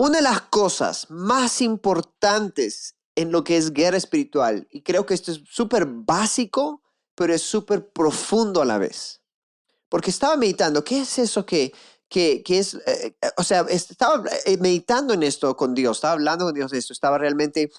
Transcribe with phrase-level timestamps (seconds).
[0.00, 5.12] Una de las cosas más importantes en lo que es guerra espiritual, y creo que
[5.12, 6.80] esto es súper básico,
[7.14, 9.20] pero es súper profundo a la vez.
[9.90, 11.74] Porque estaba meditando, ¿qué es eso que,
[12.08, 16.46] que, es, eh, eh, o sea, estaba eh, meditando en esto con Dios, estaba hablando
[16.46, 17.70] con Dios de esto, estaba realmente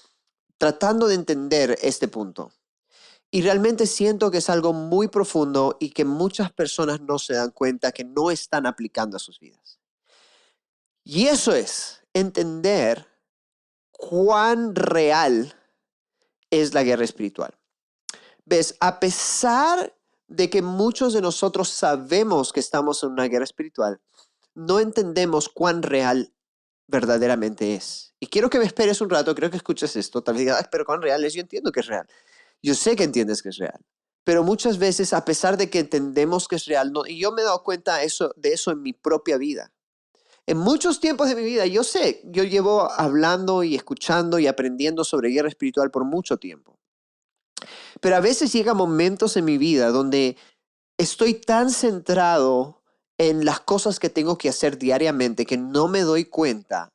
[0.58, 2.52] tratando de entender este punto.
[3.32, 7.50] Y realmente siento que es algo muy profundo y que muchas personas no se dan
[7.50, 9.80] cuenta que no están aplicando a sus vidas.
[11.02, 13.06] Y eso es entender
[13.90, 15.54] cuán real
[16.50, 17.58] es la guerra espiritual.
[18.44, 24.00] Ves, a pesar de que muchos de nosotros sabemos que estamos en una guerra espiritual,
[24.54, 26.32] no entendemos cuán real
[26.86, 28.14] verdaderamente es.
[28.20, 30.84] Y quiero que me esperes un rato, creo que escuches esto, tal vez digas, pero
[30.84, 32.06] cuán real es, yo entiendo que es real.
[32.62, 33.80] Yo sé que entiendes que es real.
[34.24, 37.42] Pero muchas veces, a pesar de que entendemos que es real, no, y yo me
[37.42, 39.72] he dado cuenta eso, de eso en mi propia vida.
[40.46, 45.04] En muchos tiempos de mi vida, yo sé, yo llevo hablando y escuchando y aprendiendo
[45.04, 46.78] sobre guerra espiritual por mucho tiempo.
[48.00, 50.36] Pero a veces llegan momentos en mi vida donde
[50.98, 52.82] estoy tan centrado
[53.18, 56.92] en las cosas que tengo que hacer diariamente que no me doy cuenta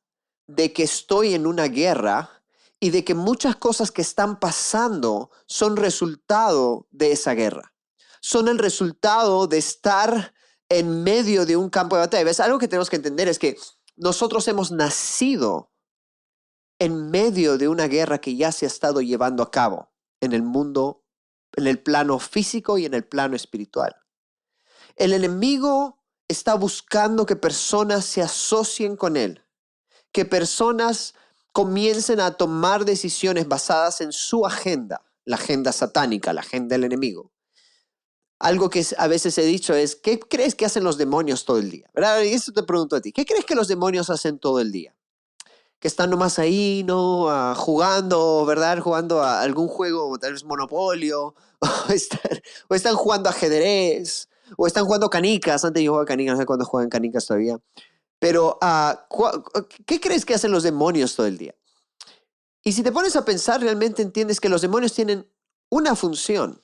[0.48, 2.44] de que estoy en una guerra
[2.80, 7.74] y de que muchas cosas que están pasando son resultado de esa guerra.
[8.22, 10.34] Son el resultado de estar
[10.70, 12.24] en medio de un campo de batalla.
[12.24, 12.40] ¿Ves?
[12.40, 13.58] Algo que tenemos que entender es que
[13.96, 15.72] nosotros hemos nacido
[16.80, 20.44] en medio de una guerra que ya se ha estado llevando a cabo en el
[20.44, 21.04] mundo,
[21.54, 23.96] en el plano físico y en el plano espiritual.
[24.96, 29.46] El enemigo está buscando que personas se asocien con él,
[30.12, 31.16] que personas
[31.54, 37.32] comiencen a tomar decisiones basadas en su agenda, la agenda satánica, la agenda del enemigo
[38.40, 41.72] algo que a veces he dicho es, ¿qué crees que hacen los demonios todo el
[41.72, 41.90] día?
[41.94, 42.22] ¿Verdad?
[42.22, 44.96] Y eso te pregunto a ti, ¿qué crees que los demonios hacen todo el día?
[45.80, 47.30] Que están nomás ahí, ¿no?
[47.30, 48.80] Ah, jugando, ¿verdad?
[48.80, 51.36] Jugando a algún juego, tal vez Monopolio,
[52.70, 55.66] o están, jugando ajedrez, o están jugando canicas.
[55.66, 57.60] Antes yo jugaba canicas, no sé cuándo juegan canicas todavía.
[58.20, 59.08] Pero, ah,
[59.86, 61.56] ¿qué crees que hacen los demonios todo el día?
[62.64, 65.28] Y si te pones a pensar, realmente entiendes que los demonios tienen
[65.70, 66.62] una función,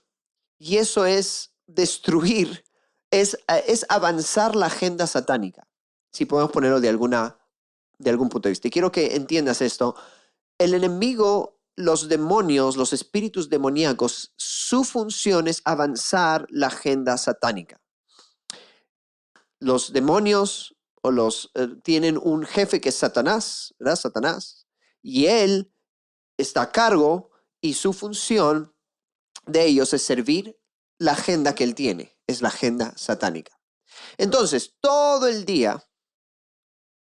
[0.58, 2.64] y eso es destruir
[3.12, 5.68] es, eh, es avanzar la agenda satánica,
[6.12, 7.38] si podemos ponerlo de, alguna,
[7.98, 8.68] de algún punto de vista.
[8.68, 9.96] Y quiero que entiendas esto.
[10.58, 17.80] El enemigo, los demonios, los espíritus demoníacos, su función es avanzar la agenda satánica.
[19.60, 23.96] Los demonios o los eh, tienen un jefe que es Satanás, ¿verdad?
[23.96, 24.68] Satanás.
[25.02, 25.72] Y él
[26.38, 27.32] está a cargo
[27.62, 28.74] y su función
[29.46, 30.58] de ellos es servir
[31.04, 33.60] la agenda que él tiene, es la agenda satánica.
[34.18, 35.86] Entonces, todo el día,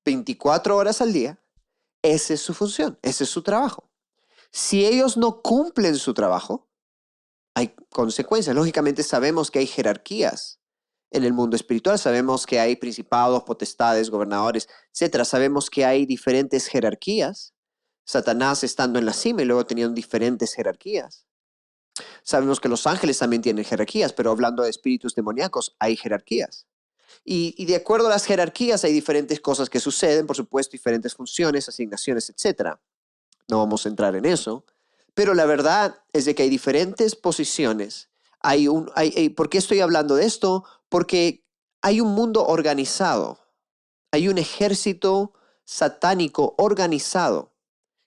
[0.06, 1.44] 24 horas al día,
[2.04, 3.90] esa es su función, ese es su trabajo.
[4.52, 6.70] Si ellos no cumplen su trabajo,
[7.56, 8.56] hay consecuencias.
[8.56, 10.62] Lógicamente sabemos que hay jerarquías
[11.10, 15.24] en el mundo espiritual, sabemos que hay principados, potestades, gobernadores, etc.
[15.24, 17.56] Sabemos que hay diferentes jerarquías.
[18.06, 21.27] Satanás estando en la cima y luego teniendo diferentes jerarquías.
[22.24, 26.66] Sabemos que los ángeles también tienen jerarquías, pero hablando de espíritus demoníacos, hay jerarquías.
[27.24, 31.68] Y, de acuerdo a las jerarquías hay diferentes cosas que suceden, por supuesto, diferentes funciones,
[31.68, 32.78] asignaciones, etc.
[33.50, 34.66] No vamos a entrar en eso,
[35.14, 38.10] pero la verdad es de que hay diferentes posiciones.
[38.40, 38.92] Hay un,
[39.36, 40.64] ¿Por qué estoy hablando de esto?
[40.90, 41.44] Porque
[41.82, 43.40] hay un mundo organizado,
[44.12, 45.34] hay un ejército
[45.66, 47.54] satánico organizado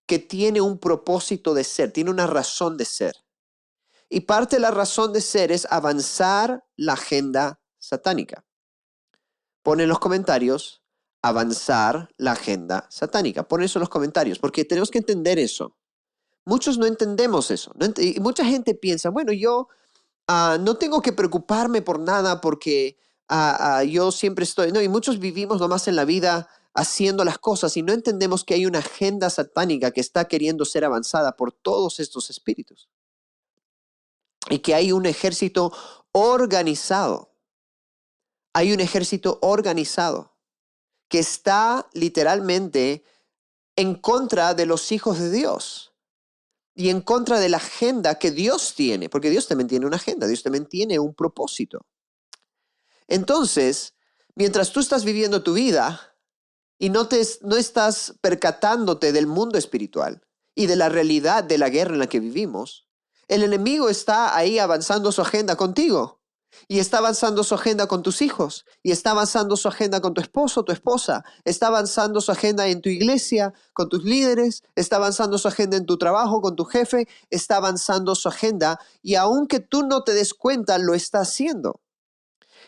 [0.06, 3.17] que tiene un propósito de ser, tiene una razón de ser.
[4.12, 8.44] Y parte de la razón de ser es avanzar la agenda satánica.
[9.62, 10.82] Pon en los comentarios
[11.22, 13.47] avanzar la agenda satánica.
[13.47, 15.76] Pon eso en los comentarios, porque tenemos que entender eso.
[16.44, 17.72] Muchos no entendemos eso.
[17.99, 19.69] y mucha gente piensa, bueno, yo
[20.26, 24.88] ah, no tengo que preocuparme por nada porque ah, ah, yo siempre estoy, no, y
[24.88, 28.81] muchos vivimos nomás en la vida haciendo las cosas y no entendemos que hay una
[28.81, 32.88] agenda satánica que está queriendo ser avanzada por todos estos espíritus
[34.48, 35.72] y que hay un ejército
[36.12, 37.34] organizado.
[38.52, 40.37] Hay un ejército organizado
[41.08, 43.04] que está literalmente
[43.76, 45.92] en contra de los hijos de Dios
[46.75, 50.26] y en contra de la agenda que Dios tiene, porque Dios también tiene una agenda,
[50.26, 51.87] Dios también tiene un propósito.
[53.06, 53.94] Entonces,
[54.34, 56.16] mientras tú estás viviendo tu vida
[56.78, 60.22] y no, te, no estás percatándote del mundo espiritual
[60.54, 62.89] y de la realidad de la guerra en la que vivimos,
[63.31, 66.21] el enemigo está ahí avanzando su agenda contigo.
[66.67, 68.67] Y está avanzando su agenda con tus hijos.
[68.82, 71.25] Y está avanzando su agenda con tu esposo, tu esposa.
[71.44, 74.65] Está avanzando su agenda en tu iglesia, con tus líderes.
[74.75, 77.06] Está avanzando su agenda en tu trabajo, con tu jefe.
[77.31, 78.81] Está avanzando su agenda.
[79.00, 81.81] Y aunque tú no te des cuenta, lo está haciendo.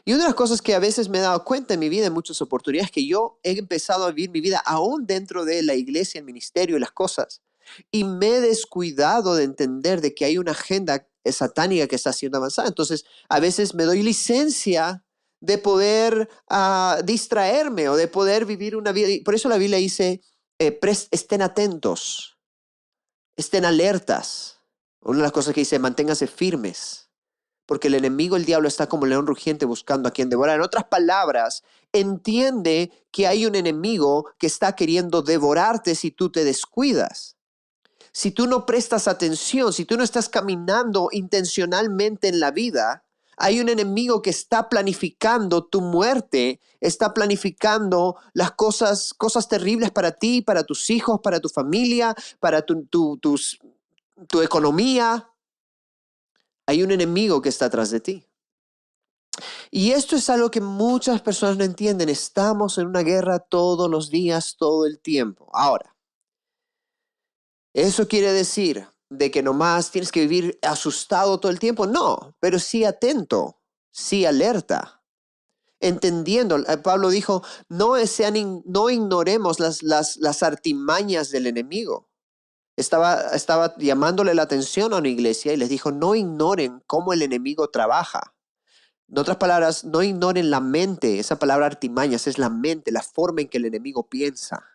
[0.04, 2.06] Y una de las cosas que a veces me he dado cuenta en mi vida,
[2.06, 5.64] en muchas oportunidades, es que yo he empezado a vivir mi vida aún dentro de
[5.64, 7.42] la iglesia, el ministerio y las cosas.
[7.90, 12.38] Y me he descuidado de entender de que hay una agenda satánica que está siendo
[12.38, 12.68] avanzada.
[12.68, 15.04] Entonces, a veces me doy licencia
[15.40, 19.08] de poder ah, distraerme o de poder vivir una vida.
[19.24, 20.22] Por eso la Biblia dice,
[20.58, 20.80] eh,
[21.10, 22.38] estén atentos,
[23.36, 24.58] estén alertas.
[25.00, 27.10] Una de las cosas que dice, manténganse firmes,
[27.66, 30.56] porque el enemigo, el diablo, está como león rugiente buscando a quien devorar.
[30.56, 36.44] En otras palabras, entiende que hay un enemigo que está queriendo devorarte si tú te
[36.44, 37.36] descuidas
[38.12, 43.04] si tú no prestas atención, si tú no estás caminando intencionalmente en la vida,
[43.38, 50.12] hay un enemigo que está planificando tu muerte, está planificando las cosas, cosas terribles para
[50.12, 55.30] ti, para tus hijos, para tu familia, para tu, tu economía.
[56.66, 58.26] Hay un enemigo que está atrás de ti.
[59.70, 62.10] Y esto es algo que muchas personas no entienden.
[62.10, 65.48] Estamos en una guerra todos los días, todo el tiempo.
[65.54, 65.91] Ahora,
[67.74, 71.86] ¿Eso quiere decir de que nomás tienes que vivir asustado todo el tiempo?
[71.86, 73.60] No, pero sí atento,
[73.90, 75.02] sí alerta.
[75.80, 82.08] Entendiendo, eh, Pablo dijo, no, sean, no ignoremos las, las, las artimañas del enemigo.
[82.76, 87.22] Estaba, estaba llamándole la atención a una iglesia y les dijo, no ignoren cómo el
[87.22, 88.34] enemigo trabaja.
[89.08, 91.18] En otras palabras, no ignoren la mente.
[91.18, 94.71] Esa palabra artimañas es la mente, la forma en que el enemigo piensa.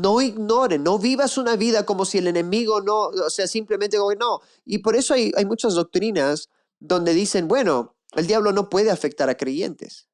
[0.00, 4.40] No ignore, no vivas una vida como si el enemigo no, o sea, simplemente no.
[4.64, 9.28] Y por eso hay, hay muchas doctrinas donde dicen, bueno, el diablo no puede afectar
[9.28, 10.08] a creyentes.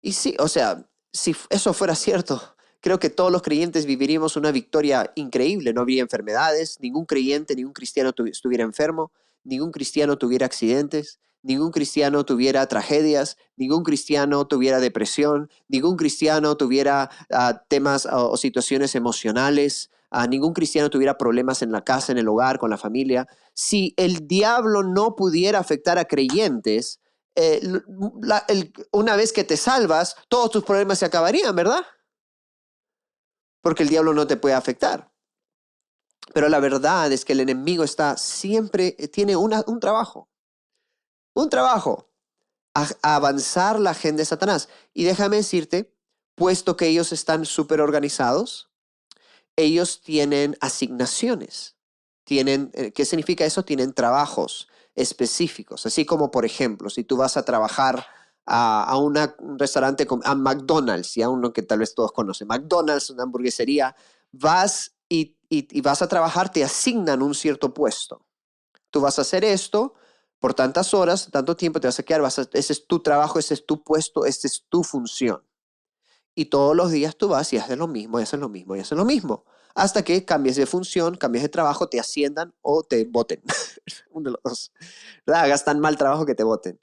[0.00, 4.50] Y sí, o sea, si eso fuera cierto, creo que todos los creyentes viviríamos una
[4.50, 5.72] victoria increíble.
[5.72, 9.12] No habría enfermedades, ningún creyente, ningún cristiano estuviera enfermo,
[9.44, 17.10] ningún cristiano tuviera accidentes, ningún cristiano tuviera tragedias, ningún cristiano tuviera depresión, ningún cristiano tuviera
[17.30, 22.28] ah, temas o situaciones emocionales, uh, ningún cristiano tuviera problemas en la casa, en el
[22.28, 23.26] hogar, con la familia.
[23.54, 27.00] Si el diablo no pudiera afectar a creyentes,
[27.34, 27.60] eh,
[28.90, 31.82] una vez que te salvas, todos tus problemas se acabarían, ¿verdad?
[33.62, 35.10] Porque el diablo no te puede afectar.
[36.34, 40.31] Pero la verdad es que el enemigo está siempre, eh, tiene un trabajo
[41.34, 42.08] un trabajo,
[43.02, 44.68] avanzar la agenda de Satanás.
[44.94, 45.94] Y déjame decirte,
[46.34, 48.70] puesto que ellos están súper organizados,
[49.56, 51.76] ellos tienen asignaciones.
[52.24, 53.64] Tienen, eh, ¿Qué significa eso?
[53.64, 55.86] Tienen trabajos específicos.
[55.86, 58.06] Así como, por ejemplo, si tú vas a trabajar
[58.46, 59.16] a, un
[59.58, 63.94] restaurante, a McDonald's, y a uno que tal vez todos conocen, McDonald's, una hamburguesería,
[64.32, 68.24] vas y, y vas a trabajar, te asignan un cierto puesto.
[68.90, 69.94] Tú vas a hacer esto
[70.42, 73.54] por tantas horas, tanto tiempo te vas a quedar, vas ese es tu trabajo, ese
[73.54, 75.40] es tu puesto, esa es tu función.
[76.34, 78.80] Y todos los días tú vas y haces lo mismo, y haces lo mismo, y
[78.80, 79.44] haces lo mismo.
[79.76, 83.40] Hasta que cambies de función, cambies de trabajo, te asciendan o te voten.
[84.10, 84.72] Uno de los dos.
[85.26, 86.80] Hagas tan mal trabajo que te voten.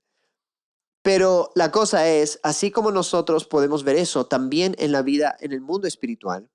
[1.01, 5.51] Pero la cosa es, así como nosotros podemos ver eso también en la vida, en
[5.51, 6.49] el mundo espiritual,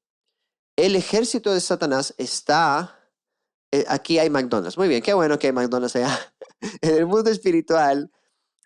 [0.76, 2.98] el ejército de Satanás está
[3.74, 4.78] eh, aquí hay McDonald's.
[4.78, 6.16] Muy bien, qué bueno que hay McDonald's allá.
[6.80, 8.10] en el mundo espiritual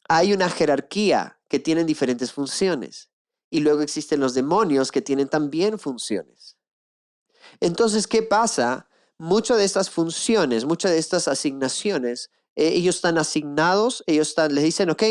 [0.08, 3.10] hay una jerarquía que tienen diferentes funciones.
[3.50, 6.56] Y luego existen los demonios que tienen también funciones.
[7.60, 8.88] Entonces, ¿qué pasa?
[9.18, 14.64] Muchas de estas funciones, muchas de estas asignaciones, eh, ellos están asignados, ellos están, les
[14.64, 15.02] dicen, ok,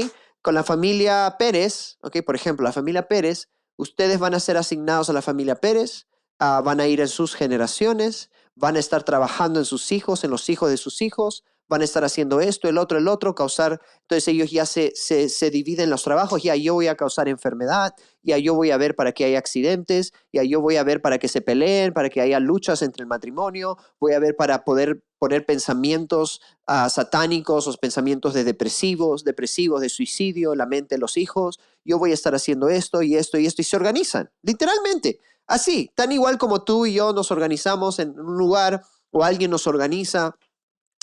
[0.41, 5.09] con la familia Pérez, ok, por ejemplo, la familia Pérez, ustedes van a ser asignados
[5.09, 6.07] a la familia Pérez,
[6.39, 10.31] ah, van a ir en sus generaciones, van a estar trabajando en sus hijos, en
[10.31, 13.81] los hijos de sus hijos, van a estar haciendo esto, el otro, el otro, causar,
[14.01, 17.93] entonces ellos ya se, se, dividen los trabajos, ya yo voy a causar enfermedad,
[18.23, 21.17] ya yo voy a ver para que haya accidentes, ya yo voy a ver para
[21.17, 25.03] que se peleen, para que haya luchas entre el matrimonio, voy a ver para poder
[25.19, 31.59] poner pensamientos uh, satánicos, los pensamientos de depresivos, depresivos, de suicidio, la mente los hijos,
[31.83, 35.19] yo voy a estar haciendo esto y esto y esto, y se organizan, literalmente.
[35.47, 39.65] Así, tan igual como tú y yo nos organizamos en un lugar o alguien nos
[39.65, 40.35] organiza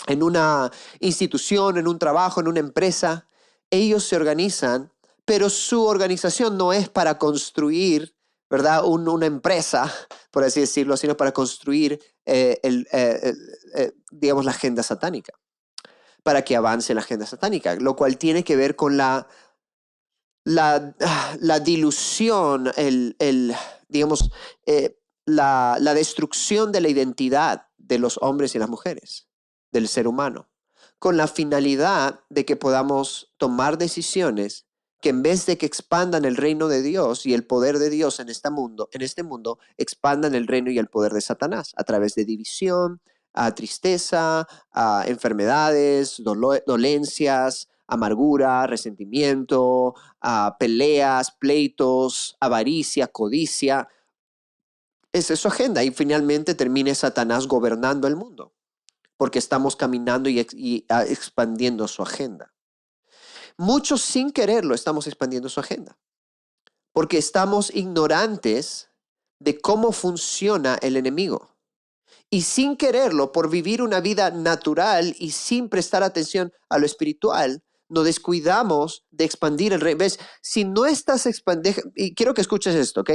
[0.07, 3.27] en una institución, en un trabajo, en una empresa,
[3.69, 4.91] ellos se organizan,
[5.25, 8.15] pero su organización no es para construir,
[8.49, 8.85] ¿verdad?
[8.85, 9.91] una empresa,
[10.31, 13.33] por así decirlo, sino para construir, eh, eh,
[13.75, 15.33] eh, digamos, la agenda satánica.
[16.23, 19.27] para que avance la agenda satánica, lo cual tiene que ver con la,
[21.63, 23.15] dilución, el,
[23.87, 24.31] digamos,
[25.25, 29.24] la destrucción de la identidad de los hombres y las mujeres,
[29.75, 30.47] del ser humano,
[30.99, 34.65] con la finalidad de que podamos tomar decisiones
[35.01, 38.21] que en vez de que expandan el reino de Dios y el poder de Dios
[38.21, 41.83] en este mundo, en este mundo expandan el reino y el poder de Satanás a
[41.83, 43.01] través de división,
[43.33, 53.89] a tristeza, a enfermedades, dolencias, amargura, resentimiento, a peleas, pleitos, avaricia, codicia.
[55.11, 58.54] Esa es su agenda y finalmente termine Satanás gobernando el mundo
[59.17, 62.53] porque estamos caminando y, ah, expandiendo su agenda.
[63.57, 65.97] Muchos sin quererlo estamos expandiendo su agenda,
[66.91, 68.89] porque estamos ignorantes
[69.39, 71.55] de cómo funciona el enemigo.
[72.29, 77.63] Y sin quererlo, por vivir una vida natural y sin prestar atención a lo espiritual,
[77.87, 79.99] nos descuidamos de expandir el reino.
[79.99, 80.19] ¿Ves?
[80.41, 83.11] Si no estás expandiendo, y quiero que escuches esto, ¿ok?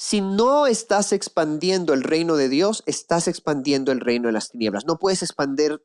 [0.00, 4.84] Si no estás expandiendo el reino de Dios, estás expandiendo el reino de las tinieblas.
[4.86, 5.84] No puedes expandir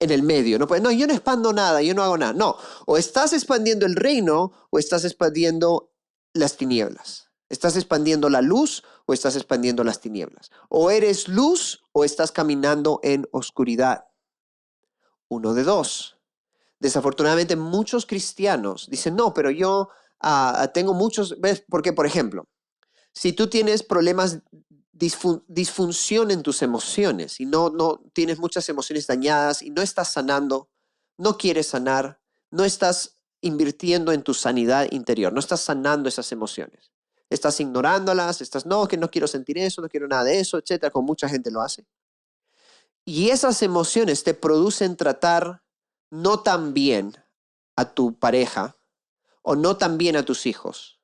[0.00, 0.58] en el medio.
[0.58, 2.32] No, no, yo no expando nada, yo no hago nada.
[2.32, 2.56] No,
[2.86, 5.92] o estás expandiendo el reino o estás expandiendo
[6.34, 7.30] las tinieblas.
[7.48, 10.50] Estás expandiendo la luz o estás expandiendo las tinieblas.
[10.68, 14.06] O eres luz o estás caminando en oscuridad.
[15.28, 16.18] Uno de dos.
[16.80, 21.62] Desafortunadamente muchos cristianos dicen, no, pero yo ah, tengo muchos, ¿ves?
[21.68, 22.48] Porque, por ejemplo,
[23.12, 24.40] si tú tienes problemas
[25.00, 30.68] disfunción en tus emociones y no, no tienes muchas emociones dañadas y no estás sanando,
[31.16, 36.92] no quieres sanar, no estás invirtiendo en tu sanidad interior, no estás sanando esas emociones.
[37.30, 40.90] Estás ignorándolas, estás, no, que no quiero sentir eso, no quiero nada de eso, etcétera,
[40.90, 41.86] como mucha gente lo hace.
[43.06, 45.62] Y esas emociones te producen tratar
[46.10, 47.16] no tan bien
[47.76, 48.76] a tu pareja
[49.42, 50.99] o no tan bien a tus hijos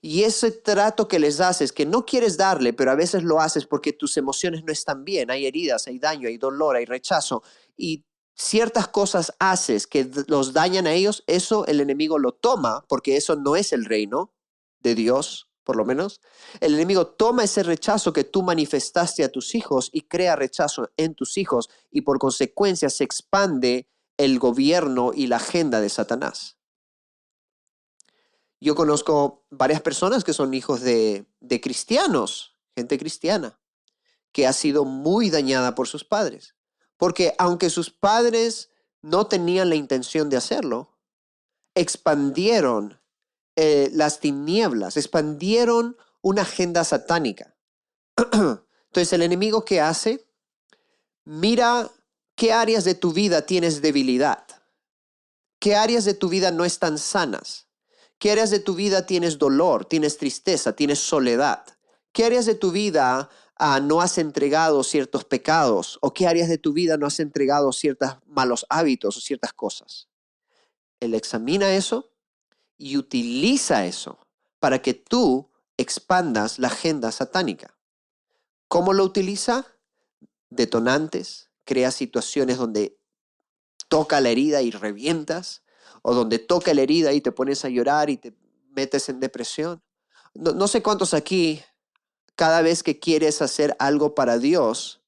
[0.00, 3.66] y ese trato que les haces, que no quieres darle, pero a veces lo haces
[3.66, 7.42] porque tus emociones no están bien, hay heridas, hay daño, hay dolor, hay rechazo,
[7.76, 13.16] y ciertas cosas haces que los dañan a ellos, eso el enemigo lo toma, porque
[13.16, 14.32] eso no es el reino
[14.80, 16.20] de Dios, por lo menos.
[16.60, 21.14] El enemigo toma ese rechazo que tú manifestaste a tus hijos y crea rechazo en
[21.14, 26.59] tus hijos, y por consecuencia se expande el gobierno y la agenda de Satanás.
[28.60, 31.26] Yo conozco varias personas que son hijos de,
[31.62, 33.58] cristianos, gente cristiana,
[34.32, 36.54] que ha sido muy dañada por sus padres.
[36.98, 38.68] Porque aunque sus padres
[39.00, 40.98] no tenían la intención de hacerlo,
[41.74, 43.00] expandieron
[43.56, 47.56] eh, las tinieblas, expandieron una agenda satánica.
[48.16, 50.28] Entonces el enemigo que hace,
[51.24, 51.90] mira
[52.34, 54.44] qué áreas de tu vida tienes debilidad,
[55.58, 57.69] qué áreas de tu vida no están sanas
[58.20, 61.64] ¿Qué áreas de tu vida tienes dolor, tienes tristeza, tienes soledad?
[62.12, 65.98] ¿Qué áreas de tu vida ah, no has entregado ciertos pecados?
[66.02, 70.08] ¿O qué áreas de tu vida no has entregado ciertos malos hábitos o ciertas cosas?
[71.00, 72.10] Él examina eso
[72.76, 74.18] y utiliza eso
[74.58, 77.78] para que tú expandas la agenda satánica.
[78.68, 79.66] ¿Cómo lo utiliza?
[80.50, 82.98] Detonantes, crea situaciones donde
[83.88, 85.62] toca la herida y revientas,
[86.02, 88.34] o donde toca la herida y te pones a llorar y te
[88.70, 89.82] metes en depresión.
[90.34, 91.62] No, sé cuántos aquí,
[92.36, 95.02] cada vez que quieres hacer algo para Dios,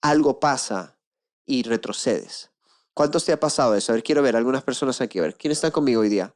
[0.00, 0.98] algo pasa
[1.46, 2.50] y retrocedes.
[2.92, 3.92] ¿Cuántos te ha pasado eso?
[3.92, 5.18] A ver, quiero ver algunas personas aquí.
[5.18, 6.34] A ver, ¿quién está conmigo hoy día?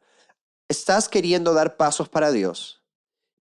[0.69, 2.83] Estás queriendo dar pasos para Dios,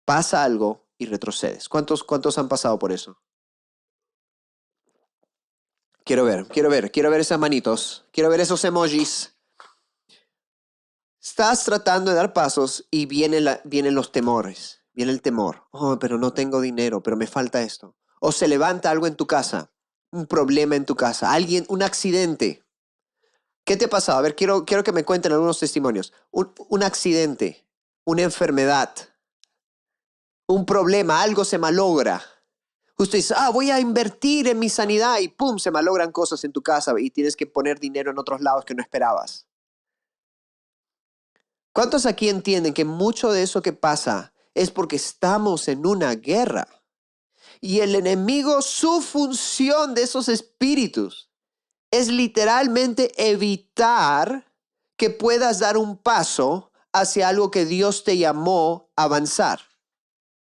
[0.05, 1.69] pasa algo y retrocedes.
[1.69, 3.21] ¿Cuántos, cuántos han pasado por eso?
[6.05, 9.38] Quiero ver, quiero ver, quiero ver esas manitos, quiero ver esos emojis.
[11.29, 15.67] Estás tratando de dar pasos y vienen los temores, viene el temor.
[15.73, 17.95] Oh, pero no tengo dinero, pero me falta esto.
[18.19, 19.71] O se levanta algo en tu casa,
[20.11, 22.65] un problema en tu casa, alguien, un accidente.
[23.67, 24.19] ¿Qué te ha pasado?
[24.19, 26.15] A ver, quiero, quiero que me cuenten algunos testimonios.
[26.31, 27.69] Un, un accidente,
[28.05, 28.91] una enfermedad,
[30.47, 32.23] un problema, algo se malogra.
[32.97, 36.53] Usted dice, ah, voy a invertir en mi sanidad y pum, se malogran cosas en
[36.53, 39.48] tu casa y tienes que poner dinero en otros lados que no esperabas.
[41.79, 46.67] ¿Cuántos aquí entienden que mucho de eso que pasa es porque estamos en una guerra?
[47.61, 51.31] Y el enemigo, su función de esos espíritus
[51.93, 54.53] es literalmente evitar
[54.97, 59.61] que puedas dar un paso hacia algo que Dios te llamó a avanzar.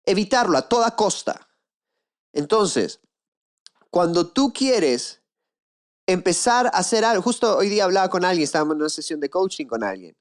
[0.04, 1.48] Evitarlo a toda costa.
[2.32, 3.00] Entonces,
[3.90, 5.22] cuando tú quieres
[6.06, 7.20] empezar a hacer algo.
[7.20, 10.16] Justo hoy día hablaba con alguien, estábamos en una sesión de coaching con alguien.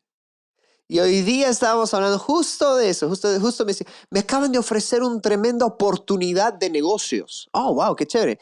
[0.88, 3.74] Y hoy día estábamos hablando justo de eso, justo, justo me
[4.12, 7.50] me acaban de ofrecer una tremenda oportunidad de negocios.
[7.54, 8.40] Oh, wow, qué chévere.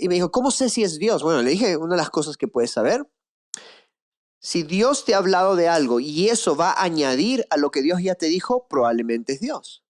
[0.00, 1.22] Y me dijo, ¿cómo sé si es Dios?
[1.22, 3.06] Bueno, le dije, una de las cosas que puedes saber,
[4.40, 7.82] si Dios te ha hablado de algo y eso va a añadir a lo que
[7.82, 9.84] Dios ya te dijo, probablemente es Dios.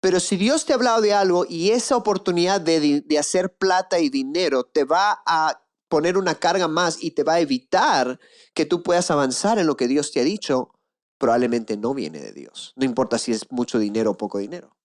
[0.00, 3.98] Pero si Dios te ha hablado de algo y esa oportunidad de, de hacer plata
[3.98, 8.20] y dinero te va a poner una carga más y te va a evitar
[8.54, 10.77] que tú puedas avanzar en lo que Dios te ha dicho,
[11.18, 12.72] probablemente no viene de Dios.
[12.76, 14.76] No importa si es mucho dinero o poco dinero.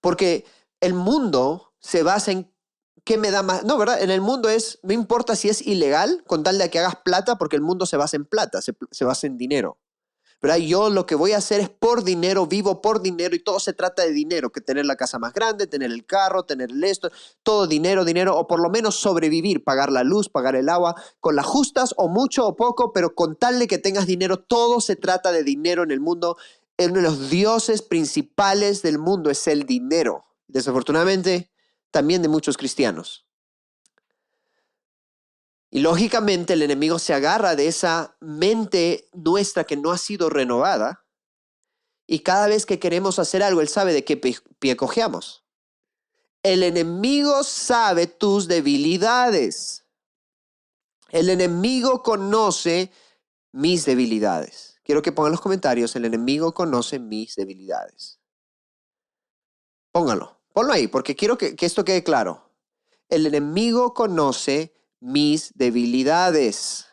[0.00, 0.44] Porque
[0.80, 2.52] el mundo se basa en
[3.04, 3.64] qué me da más.
[3.64, 4.02] No, ¿verdad?
[4.02, 7.36] En el mundo es, no importa si es ilegal, con tal de que hagas plata,
[7.36, 9.78] porque el mundo se basa en plata, se, se basa en dinero.
[10.40, 10.58] ¿Verdad?
[10.58, 13.72] Yo lo que voy a hacer es por dinero, vivo por dinero y todo se
[13.72, 17.10] trata de dinero, que tener la casa más grande, tener el carro, tener el esto,
[17.42, 21.36] todo dinero, dinero, o por lo menos sobrevivir, pagar la luz, pagar el agua, con
[21.36, 24.96] las justas o mucho o poco, pero con tal de que tengas dinero, todo se
[24.96, 26.36] trata de dinero en el mundo.
[26.78, 30.24] Uno de los dioses principales del mundo es el dinero.
[30.46, 31.50] Desafortunadamente,
[31.90, 33.25] también de muchos cristianos.
[35.70, 41.04] Y lógicamente el enemigo se agarra de esa mente nuestra que no ha sido renovada.
[42.06, 45.44] Y cada vez que queremos hacer algo, él sabe de qué pie cojeamos.
[46.42, 49.84] El enemigo sabe tus debilidades.
[51.10, 52.92] El enemigo conoce
[53.52, 54.78] mis debilidades.
[54.84, 58.20] Quiero que pongan los comentarios, el enemigo conoce mis debilidades.
[59.90, 62.52] Pónganlo, ponlo ahí, porque quiero que, que esto quede claro.
[63.08, 64.72] El enemigo conoce
[65.06, 66.86] mis debilidades.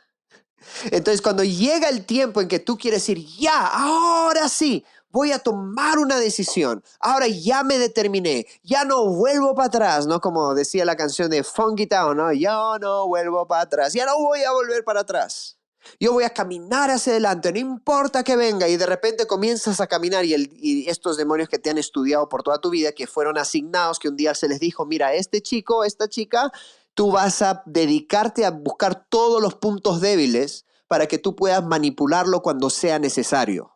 [0.85, 5.39] Entonces, cuando llega el tiempo en que tú quieres decir, ya, ahora sí, voy a
[5.39, 10.19] tomar una decisión, ahora ya me determiné, ya no vuelvo para atrás, ¿no?
[10.21, 12.31] Como decía la canción de Funky Town, ¿no?
[12.33, 15.57] Ya no vuelvo para atrás, ya no voy a volver para atrás.
[15.99, 19.87] Yo voy a caminar hacia adelante, no importa que venga, y de repente comienzas a
[19.87, 23.99] caminar y, estos demonios que te han estudiado por toda tu vida, que fueron asignados,
[23.99, 26.51] que un día se les dijo, mira, este chico, esta chica,
[26.93, 32.41] tú vas a dedicarte a buscar todos los puntos débiles para que tú puedas manipularlo
[32.41, 33.71] cuando sea necesario.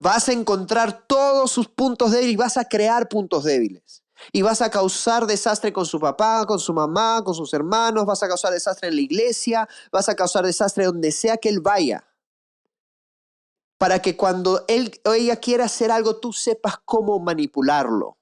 [0.00, 4.02] Vas a encontrar todos sus puntos débiles y vas a crear puntos débiles.
[4.32, 8.22] Y vas a causar desastre con su papá, con su mamá, con sus hermanos, vas
[8.22, 12.06] a causar desastre en la iglesia, vas a causar desastre donde sea que él vaya.
[13.78, 18.19] Para que cuando él o ella quiera hacer algo, tú sepas cómo manipularlo.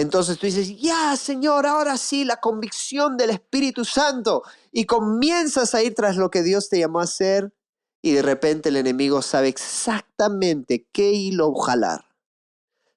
[0.00, 4.42] Entonces tú dices, ya Señor, ahora sí, la convicción del Espíritu Santo.
[4.72, 7.52] Y comienzas a ir tras lo que Dios te llamó a hacer
[8.00, 12.06] y de repente el enemigo sabe exactamente qué hilo jalar.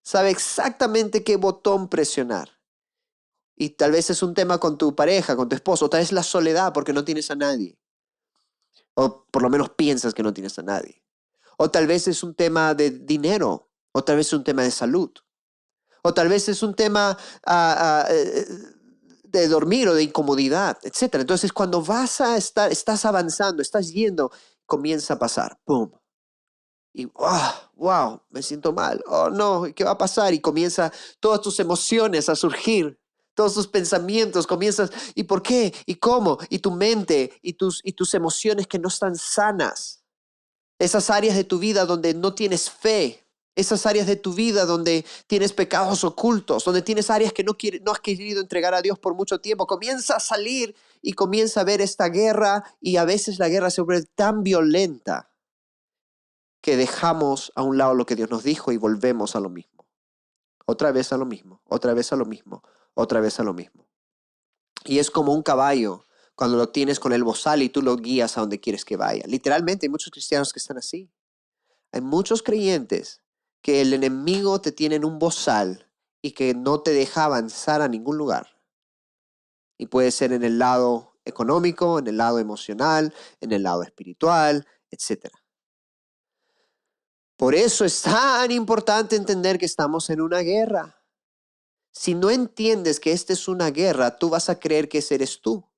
[0.02, 2.62] Sabe exactamente qué botón presionar.
[3.58, 6.24] Y tal vez es un tema con tu pareja, con tu esposo, tal vez la
[6.24, 7.78] soledad porque no tienes a nadie.
[8.94, 11.04] O por lo menos piensas que no tienes a nadie.
[11.58, 14.72] O tal vez es un tema de dinero, o tal vez es un tema de
[14.72, 15.12] salud
[16.04, 18.46] o tal vez es un tema ah, ah, eh,
[19.24, 21.16] de dormir o de incomodidad, etc.
[21.16, 24.32] Entonces, cuando vas a estar, estás avanzando, estás yendo,
[24.66, 25.92] comienza a pasar, ¡pum!
[26.94, 30.34] Y, wow, me siento mal, oh no, ¿qué va a pasar?
[30.34, 33.00] Y comienza todas tus emociones a surgir,
[33.34, 35.74] todos tus pensamientos, comienzas, ¿y por qué?
[35.88, 36.38] ¿Y cómo?
[36.50, 40.04] Y tu mente y tus, y tus emociones que no están sanas.
[40.78, 43.23] Esas áreas de tu vida donde no tienes fe,
[43.56, 47.56] esas áreas de tu vida donde tienes pecados ocultos, donde tienes áreas que no,
[47.92, 49.68] has querido entregar a Dios por mucho tiempo.
[49.68, 53.82] Comienza a salir y comienza a ver esta guerra y a veces la guerra se
[53.82, 55.30] vuelve tan violenta
[56.62, 59.86] que dejamos a un lado lo que Dios nos dijo y volvemos a lo mismo.
[60.66, 62.64] Otra vez a lo mismo, otra vez a lo mismo,
[62.94, 63.86] otra vez a lo mismo.
[64.86, 68.38] Y es como un caballo cuando lo tienes con el bozal y tú lo guías
[68.38, 69.24] a donde quieres que vaya.
[69.28, 71.12] Literalmente hay muchos cristianos que están así.
[71.92, 73.23] Hay muchos creyentes
[73.64, 75.90] que el enemigo te tiene en un bozal
[76.22, 78.62] y que no te deja avanzar a ningún lugar.
[79.80, 84.68] Y puede ser en el lado económico, en el lado emocional, en el lado espiritual,
[84.92, 85.30] etc.
[87.38, 91.02] Por eso es tan importante entender que estamos en una guerra.
[91.94, 95.42] Si no entiendes que esta es una guerra, tú vas a creer que ese eres
[95.42, 95.70] tú.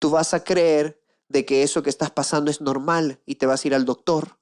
[0.00, 3.64] Tú vas a creer de que eso que estás pasando es normal y te vas
[3.64, 4.41] a ir al doctor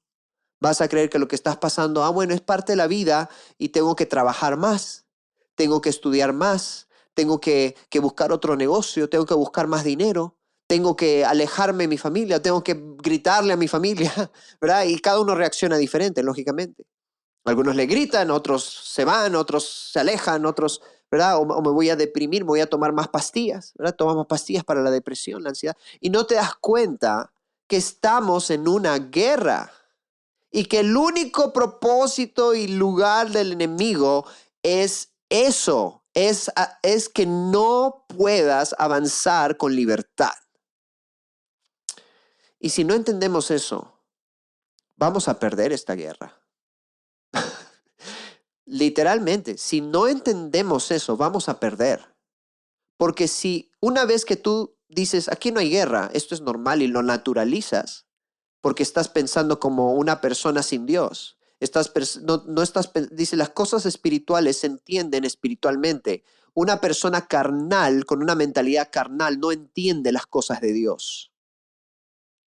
[0.61, 3.31] Vas a creer que lo que estás pasando, ah, bueno, es parte de la vida
[3.57, 5.07] y tengo que trabajar más,
[5.55, 10.97] tengo que estudiar más, tengo que, buscar otro negocio, tengo que buscar más dinero, tengo
[10.97, 14.13] que alejarme de mi familia, tengo que gritarle a mi familia,
[14.61, 14.85] ¿verdad?
[14.85, 16.85] Y cada uno reacciona diferente, lógicamente.
[17.45, 21.39] Algunos le gritan, otros se van, otros se alejan, otros, ¿verdad?
[21.39, 23.97] O, o me voy a deprimir, me voy a tomar más pastillas, ¿verdad?
[23.97, 25.77] Tomamos pastillas para la depresión, la ansiedad.
[26.01, 27.33] Y no te das cuenta
[27.67, 29.73] que estamos en una guerra
[30.51, 34.27] y que el único propósito y lugar del enemigo
[34.63, 36.51] es eso, es,
[36.83, 40.33] es que no puedas avanzar con libertad.
[42.59, 44.05] Y si no entendemos eso,
[44.97, 46.43] vamos a perder esta guerra.
[48.67, 52.15] Literalmente, si no entendemos eso, vamos a perder.
[52.97, 56.87] Porque si una vez que tú dices, aquí no hay guerra, esto es normal y
[56.87, 58.10] lo naturalizas,
[58.61, 61.39] porque estás pensando como una persona sin Dios.
[61.61, 61.93] Estás,
[62.23, 66.25] no, no estás, dice, las cosas espirituales se entienden espiritualmente.
[66.55, 71.33] Una persona carnal, con una mentalidad carnal, no entiende las cosas de Dios.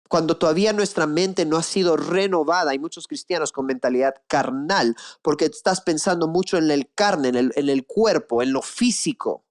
[0.07, 5.45] Cuando todavía nuestra mente no ha sido renovada, hay muchos cristianos con mentalidad carnal, porque
[5.45, 9.45] estás pensando mucho en el carne, en el, en el cuerpo, en lo físico.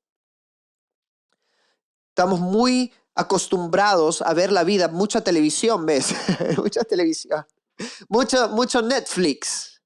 [2.08, 6.14] Estamos muy acostumbrados a ver la vida, mucha televisión, ¿ves?
[6.56, 7.46] mucha televisión,
[8.08, 9.82] mucho, mucho Netflix,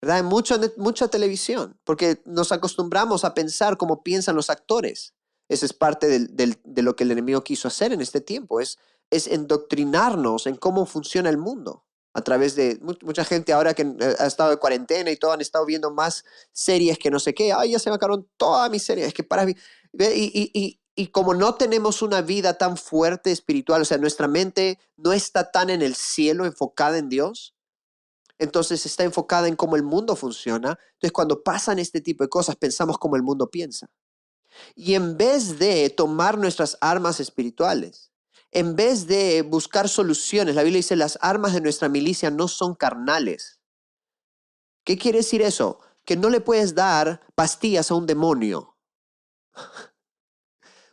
[0.00, 0.24] ¿verdad?
[0.24, 5.14] Mucho, mucha televisión, porque nos acostumbramos a pensar como piensan los actores.
[5.48, 8.78] Esa es parte del, de lo que el enemigo quiso hacer en este tiempo, es,
[9.10, 11.84] es endoctrinarnos en cómo funciona el mundo.
[12.14, 15.40] A través de mucha gente ahora que eh, ha estado de cuarentena y todo, han
[15.40, 17.54] estado viendo más series que no sé qué.
[17.54, 19.06] Ay, ya se me acabaron todas mis series.
[19.08, 19.54] Es que para mí.
[19.98, 25.12] Y, y como no tenemos una vida tan fuerte espiritual, o sea, nuestra mente no
[25.12, 27.54] está tan en el cielo, enfocada en Dios,
[28.38, 30.78] entonces está enfocada en cómo el mundo funciona.
[30.94, 33.88] Entonces, cuando pasan este tipo de cosas, pensamos como el mundo piensa.
[34.74, 38.10] Y en vez de tomar nuestras armas espirituales,
[38.50, 42.74] en vez de buscar soluciones, la Biblia dice, las armas de nuestra milicia no son
[42.74, 43.60] carnales.
[44.84, 45.78] ¿Qué quiere decir eso?
[46.04, 48.76] Que no le puedes dar pastillas a un demonio.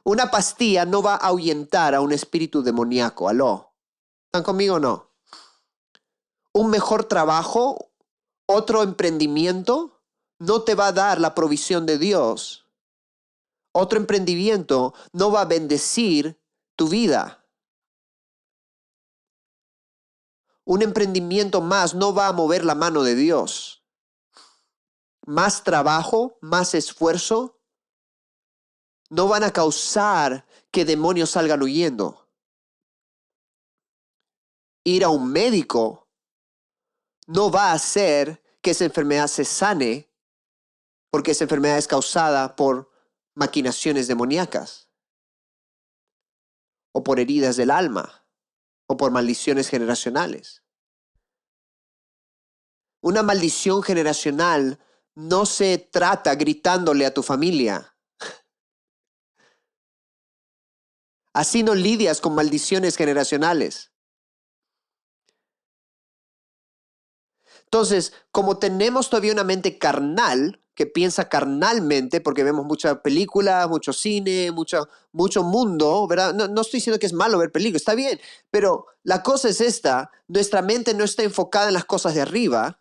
[0.10, 3.30] Una pastilla no va a ahuyentar a un espíritu demoníaco.
[3.30, 3.76] ¿Aló?
[4.26, 5.13] ¿Están conmigo o no?
[6.52, 7.91] Un mejor trabajo,
[8.48, 10.02] otro emprendimiento,
[10.39, 12.65] no te va a dar la provisión de Dios.
[13.72, 16.41] Otro emprendimiento no va a bendecir
[16.76, 17.45] tu vida.
[20.65, 23.84] Un emprendimiento más no va a mover la mano de Dios.
[25.28, 27.59] Más trabajo, más esfuerzo,
[29.10, 32.28] no van a causar que demonios salgan huyendo.
[34.84, 36.08] Ir a un médico
[37.28, 40.10] no va a hacer que esa enfermedad se sane,
[41.12, 42.91] porque esa enfermedad es causada por
[43.36, 44.89] maquinaciones demoníacas,
[46.91, 48.26] o por heridas del alma,
[48.88, 50.63] o por maldiciones generacionales.
[53.02, 54.80] Una maldición generacional
[55.15, 57.95] no se trata gritándole a tu familia.
[61.34, 63.92] Así no lidias con maldiciones generacionales.
[67.65, 73.92] Entonces, como tenemos todavía una mente carnal, que piensa carnalmente, porque vemos mucha película, mucho
[73.92, 76.34] cine, mucho, mucho mundo, ¿verdad?
[76.34, 78.18] No, no, estoy diciendo que es malo ver películas, está bien,
[78.50, 82.80] pero la cosa es esta, nuestra mente no está enfocada en las cosas de arriba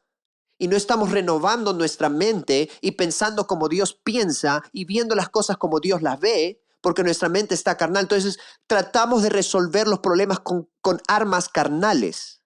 [0.59, 5.57] y no estamos renovando nuestra mente y pensando como Dios piensa y viendo las cosas
[5.57, 8.05] como Dios las ve, porque nuestra mente está carnal.
[8.05, 10.70] Entonces tratamos de resolver los problemas con,
[11.07, 12.40] armas carnales.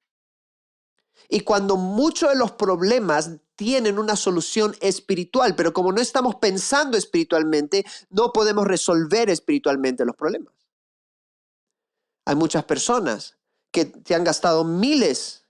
[1.28, 6.98] Y cuando muchos de los problemas tienen una solución espiritual, pero como no estamos pensando
[6.98, 10.52] espiritualmente, no podemos resolver espiritualmente los problemas.
[12.24, 13.38] Hay muchas personas
[13.70, 15.46] que te han gastado miles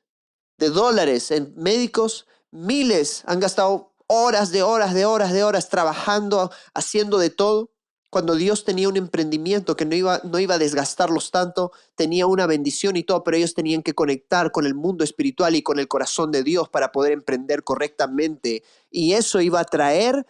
[0.59, 6.51] de dólares en médicos, miles, han gastado horas de horas de horas de horas trabajando,
[6.75, 7.72] haciendo de todo,
[8.13, 12.47] cuando Dios tenía un emprendimiento que no iba, no iba a desgastarlos tanto, tenía una
[12.47, 15.89] bendición y todo, pero ellos tenían que conectar con el mundo espiritual y con el
[15.89, 18.65] corazón de Dios para poder emprender correctamente.
[18.91, 20.27] Y eso iba a traer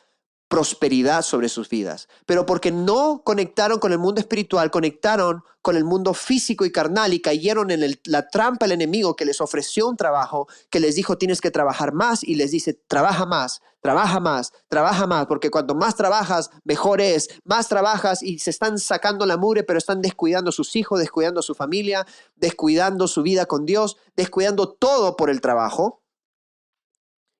[0.53, 2.11] prosperidad sobre sus vidas.
[2.27, 7.15] Pero porque no conectaron con el mundo espiritual, conectaron con el mundo físico y carnal
[7.15, 11.17] y cayeron en la trampa del enemigo que les ofreció un trabajo, que les dijo
[11.17, 15.75] tienes que trabajar más y les dice trabaja más, trabaja más, trabaja más, porque cuanto
[15.75, 20.51] más trabajas, mejor es, más trabajas y se están sacando la mugre, pero están descuidando
[20.51, 25.31] a sus hijos, descuidando a su familia, descuidando su vida con Dios, descuidando todo por
[25.31, 26.03] el trabajo.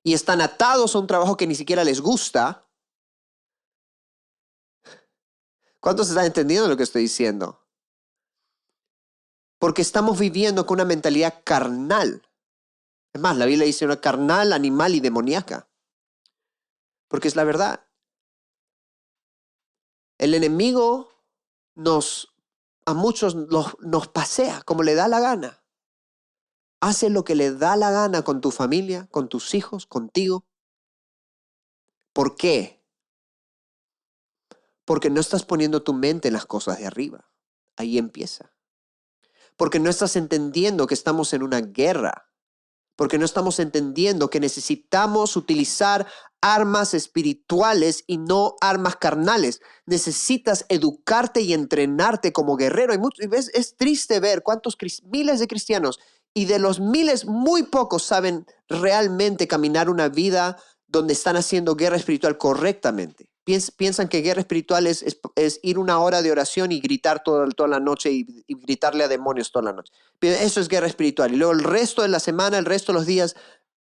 [0.03, 2.62] Y están atados a un trabajo que ni siquiera les gusta,
[5.83, 7.59] ¿Cuántos están entendiendo lo que estoy diciendo?
[9.59, 12.25] Porque estamos viviendo con una mentalidad carnal.
[13.11, 15.69] Es más, la Biblia dice una carnal, animal y demoníaca.
[17.09, 17.85] Porque es la verdad.
[20.17, 21.09] El enemigo
[21.75, 22.33] nos,
[22.85, 25.65] a muchos nos pasea como le da la gana.
[26.79, 30.45] Hace lo que le da la gana con tu familia, con tus hijos, contigo.
[32.13, 32.82] ¿Por qué?
[34.85, 37.29] Porque no estás poniendo tu mente en las cosas de arriba.
[37.75, 38.53] Ahí empieza.
[39.57, 42.33] Porque no estás entendiendo que estamos en una guerra
[42.95, 46.07] porque no estamos entendiendo que necesitamos utilizar
[46.41, 49.61] armas espirituales y no armas carnales.
[49.85, 52.93] Necesitas educarte y entrenarte como guerrero.
[52.93, 52.99] Y
[53.53, 55.99] es triste ver cuántos miles de cristianos
[56.35, 60.57] y de los miles muy pocos saben realmente caminar una vida
[60.93, 63.33] donde están haciendo guerra espiritual correctamente
[63.75, 65.03] piensan que guerra espiritual es,
[65.63, 69.51] ir una hora de oración y gritar toda, toda la noche y, gritarle a demonios
[69.51, 69.91] toda la noche.
[70.21, 71.33] Eso es guerra espiritual.
[71.33, 73.35] Y luego el resto de la semana, el resto de los días,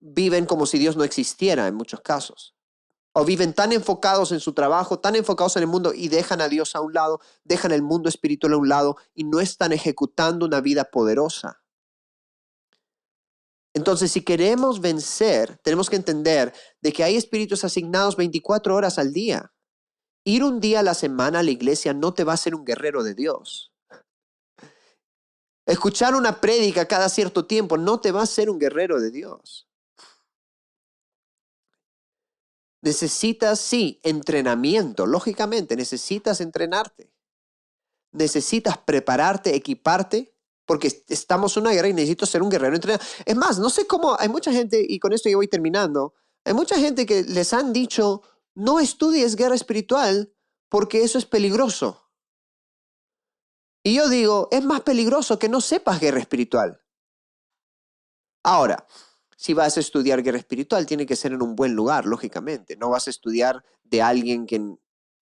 [0.01, 2.55] viven como si Dios no existiera en muchos casos.
[3.13, 6.49] O viven tan enfocados en su trabajo, tan enfocados en el mundo y dejan a
[6.49, 10.45] Dios a un lado, dejan el mundo espiritual a un lado y no están ejecutando
[10.45, 11.63] una vida poderosa.
[13.77, 19.13] Entonces, si queremos vencer, tenemos que entender de que hay espíritus asignados 24 horas al
[19.13, 19.53] día.
[20.25, 22.65] Ir un día a la semana a la iglesia no te va a hacer un
[22.65, 23.75] guerrero de Dios.
[25.67, 29.69] Escuchar una prédica cada cierto tiempo no te va a hacer un guerrero de Dios.
[32.81, 37.13] Necesitas, sí, entrenamiento, lógicamente, necesitas entrenarte.
[38.11, 40.36] Necesitas prepararte, equiparte
[40.67, 43.03] porque estamos en una guerra y necesito ser un guerrero entrenado.
[43.25, 46.53] Es más, no sé cómo, hay mucha gente, y con esto yo voy terminando, hay
[46.53, 48.23] mucha gente que les han dicho,
[48.55, 50.33] no estudies guerra espiritual
[50.69, 52.11] porque eso es peligroso.
[53.83, 56.83] Y yo digo, es más peligroso que no sepas guerra espiritual.
[58.43, 58.87] Ahora,
[59.37, 62.77] si vas a estudiar guerra espiritual, tiene que ser en un buen lugar, lógicamente.
[62.77, 64.77] No vas a estudiar de alguien que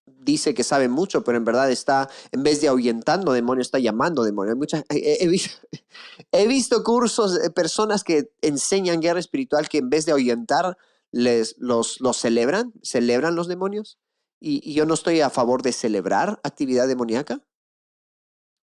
[0.05, 4.23] dice que sabe mucho, pero en verdad está, en vez de ahuyentando demonios, está llamando
[4.23, 4.57] demonios.
[4.57, 5.55] Muchas, he, visto,
[6.31, 10.77] he, visto, cursos personas que enseñan guerra espiritual que en vez de ahuyentar,
[11.11, 13.99] les, los, los celebran, celebran los demonios.
[14.39, 17.41] Y, y yo no estoy a favor de celebrar actividad demoníaca,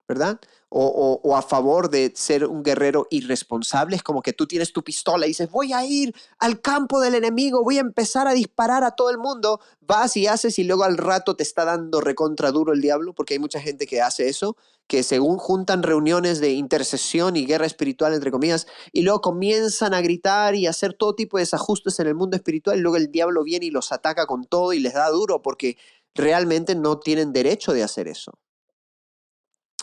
[0.09, 0.41] ¿verdad?
[0.75, 3.97] o, a favor de ser un guerrero irresponsable.
[3.97, 7.15] Es como que tú tienes tu pistola y dices, voy a ir al campo del
[7.15, 9.61] enemigo, voy a empezar a disparar a todo el mundo.
[9.81, 13.35] Vas y haces y luego al rato te está dando recontra duro el diablo, porque
[13.35, 18.15] hay mucha gente que hace eso, que según juntan reuniones de intercesión y guerra espiritual,
[18.15, 22.15] entre comillas, y luego comienzan a gritar y hacer todo tipo de desajustes en el
[22.15, 25.11] mundo espiritual, y luego el diablo viene y los ataca con todo y les da
[25.11, 25.77] duro, porque
[26.15, 28.33] realmente no tienen derecho de hacer eso.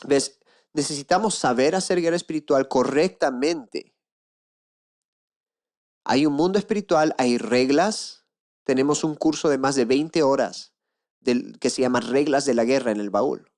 [0.08, 0.40] ¿Ves?
[0.74, 3.96] necesitamos saber hacer guerra espiritual correctamente.
[6.06, 8.26] Hay un mundo espiritual, hay reglas.
[8.64, 10.74] Tenemos un curso de más de 20 horas
[11.20, 13.52] del, que se llama Reglas de la Guerra en el Baúl,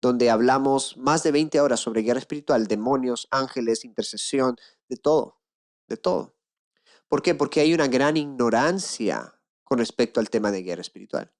[0.00, 4.56] donde hablamos más de 20 horas sobre guerra espiritual, demonios, ángeles, intercesión,
[4.88, 5.40] de todo,
[5.88, 6.36] de todo.
[7.08, 7.34] ¿Por qué?
[7.34, 11.32] Porque hay una gran ignorancia con respecto al tema de guerra espiritual.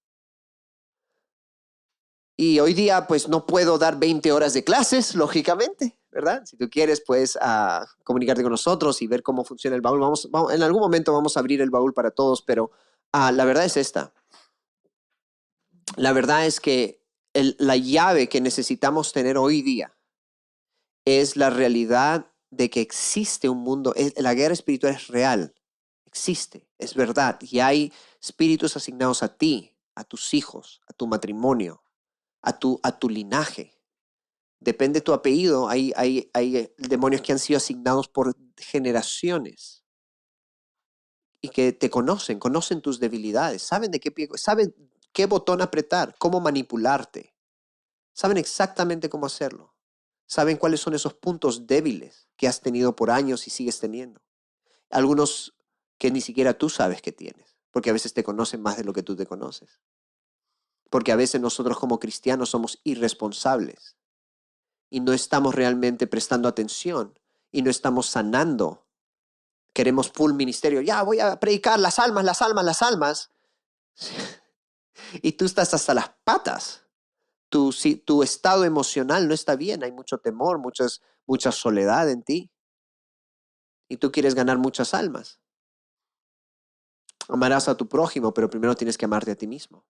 [2.37, 6.43] Y hoy día, pues no puedo dar 20 horas de clases, lógicamente, ¿verdad?
[6.45, 9.99] Si tú quieres, puedes uh, comunicarte con nosotros y ver cómo funciona el baúl.
[9.99, 12.71] Vamos, en algún momento vamos a abrir el baúl para todos, pero
[13.13, 14.13] uh, la verdad es esta.
[15.95, 17.01] La verdad es que
[17.33, 19.93] la llave que necesitamos tener hoy día
[21.05, 25.53] es la realidad de que existe un mundo, la guerra espiritual es real,
[26.05, 31.83] existe, es verdad, y hay espíritus asignados a ti, a tus hijos, a tu matrimonio,
[32.45, 33.77] a tu, a tu linaje.
[34.59, 35.67] Depende de tu apellido.
[35.67, 39.83] Hay, hay, hay eh, demonios que han sido asignados por generaciones
[41.41, 44.73] y que te conocen, conocen tus debilidades, saben de qué pie, saben
[45.11, 47.35] qué botón apretar, cómo manipularte.
[48.13, 49.75] Saben exactamente cómo hacerlo.
[50.25, 54.21] Saben cuáles son esos puntos débiles que has tenido por años y sigues teniendo.
[54.89, 55.55] Algunos
[55.97, 58.93] que ni siquiera tú sabes que tienes, porque a veces te conocen más de lo
[58.93, 59.81] que tú te conoces.
[60.95, 63.97] Porque a veces nosotros como cristianos somos irresponsables
[64.89, 67.19] y no estamos realmente prestando atención
[67.51, 68.87] y no estamos sanando.
[69.73, 70.79] Queremos full ministerio.
[70.79, 73.31] Ya voy a predicar las almas, las almas, las almas.
[75.21, 76.83] y tú estás hasta las patas.
[77.49, 79.83] Tu, si, tu estado emocional no está bien.
[79.83, 82.53] Hay mucho temor, muchas, mucha soledad en ti.
[83.89, 85.41] Y tú quieres ganar muchas almas.
[87.27, 89.83] Amarás a tu prójimo, pero primero tienes que amarte a ti mismo.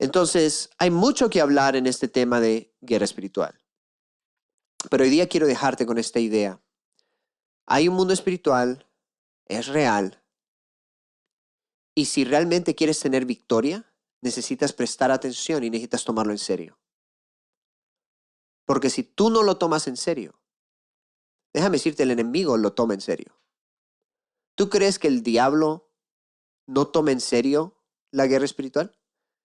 [0.00, 3.60] Entonces, hay mucho que hablar en este tema de guerra espiritual.
[4.90, 6.60] Pero hoy día quiero dejarte con esta idea.
[7.66, 8.88] Hay un mundo espiritual,
[9.46, 10.20] es real,
[11.94, 13.86] y si realmente quieres tener victoria
[14.22, 16.78] necesitas prestar atención y necesitas tomarlo en serio.
[18.66, 20.40] Porque si tú no lo tomas en serio,
[21.52, 23.38] déjame decirte, el enemigo lo toma en serio.
[24.54, 25.90] ¿Tú crees que el diablo
[26.66, 28.99] no toma en serio la guerra espiritual?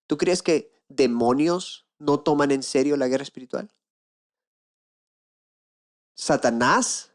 [0.07, 3.73] ¿Tú crees que demonios no toman en serio la guerra espiritual?
[6.13, 7.11] Satanás,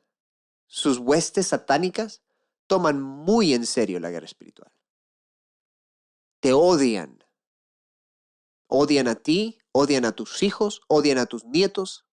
[0.66, 2.22] sus huestes satánicas,
[2.66, 4.70] toman muy en serio la guerra espiritual.
[6.40, 7.24] Te odian.
[8.68, 12.07] Odian a ti, odian a tus hijos, odian a tus nietos,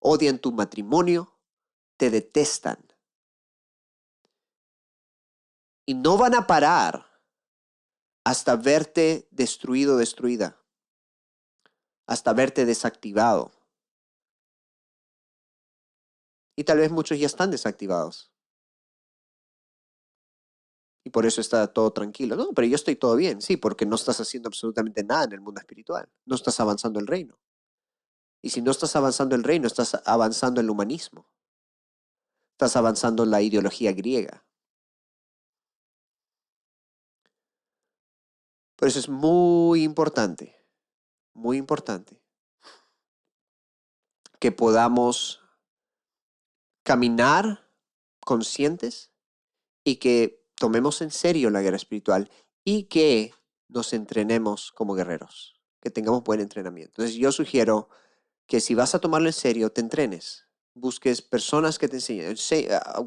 [0.00, 1.38] odian tu matrimonio,
[1.96, 2.84] te detestan.
[5.86, 7.13] Y no van a parar
[8.24, 10.58] hasta verte destruido, destruida,
[12.06, 13.52] hasta verte desactivado.
[16.56, 18.30] Y tal vez muchos ya están desactivados.
[21.06, 22.34] Y por eso está todo tranquilo.
[22.34, 25.40] No, pero yo estoy todo bien, sí, porque no estás haciendo absolutamente nada en el
[25.42, 26.08] mundo espiritual.
[26.24, 27.38] No estás avanzando el reino.
[28.40, 31.28] Y si no estás avanzando el reino, estás avanzando el humanismo.
[32.52, 34.46] Estás avanzando la ideología griega.
[38.84, 40.62] Por eso es muy importante,
[41.32, 42.20] muy importante
[44.38, 45.40] que podamos
[46.82, 47.66] caminar
[48.20, 49.10] conscientes
[49.84, 52.30] y que tomemos en serio la guerra espiritual
[52.62, 53.32] y que
[53.70, 57.00] nos entrenemos como guerreros, que tengamos buen entrenamiento.
[57.00, 57.88] Entonces yo sugiero
[58.46, 62.36] que si vas a tomarlo en serio, te entrenes, busques personas que te enseñen,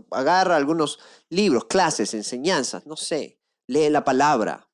[0.10, 0.98] agarra algunos
[1.30, 4.68] libros, clases, enseñanzas, no sé, lee la palabra,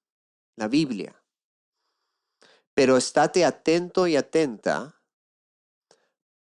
[0.55, 1.21] la Biblia.
[2.73, 4.99] Pero estate atento y atenta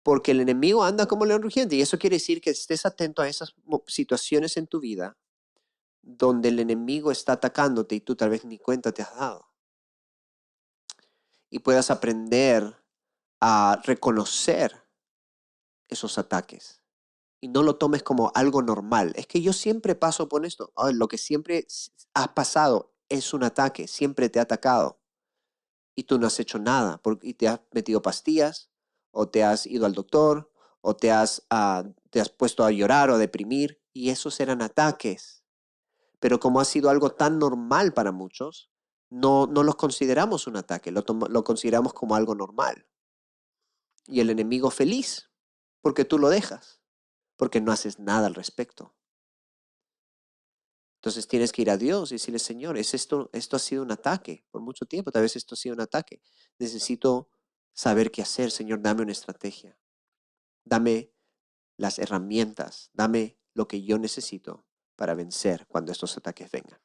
[0.04, 3.28] porque el enemigo anda como león rugiente y eso quiere decir que estés atento a
[3.28, 3.54] esas
[3.88, 5.18] situaciones en tu vida
[6.02, 9.50] donde el enemigo está atacándote y tú tal vez ni cuenta te has dado.
[11.50, 12.76] Y puedas aprender
[13.42, 14.84] a reconocer
[15.88, 16.82] esos ataques
[17.42, 19.14] y no lo tomes como algo normal.
[19.16, 20.74] Es que yo siempre paso por esto.
[20.94, 21.66] lo que siempre
[22.14, 25.00] has pasado es un ataque, siempre te ha atacado
[25.96, 28.70] y tú no has hecho nada porque te has metido pastillas
[29.12, 33.10] o te has ido al doctor o te has, ah, te has puesto a llorar
[33.10, 35.44] o a deprimir y esos eran ataques.
[36.20, 38.70] Pero como ha sido algo tan normal para muchos,
[39.10, 42.88] no, no los consideramos un ataque, lo consideramos como algo normal.
[44.06, 45.30] Y el enemigo feliz
[45.82, 46.82] porque tú lo dejas,
[47.36, 48.94] porque no haces nada al respecto.
[51.00, 53.92] Entonces tienes que ir a Dios y decirle, Señor, es esto, esto ha sido un
[53.92, 56.22] ataque por mucho tiempo, tal vez esto ha sido un ataque.
[56.58, 57.30] Necesito
[57.74, 59.80] saber qué hacer, Señor, dame una estrategia.
[60.66, 61.14] Dame
[61.78, 64.66] las herramientas, dame lo que yo necesito
[64.98, 66.82] para vencer cuando estos ataques vengan.